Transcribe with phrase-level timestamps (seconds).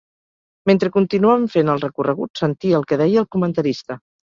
[0.69, 4.05] Mentre continuaven fent el recorregut, sentia el que deia el comentarista.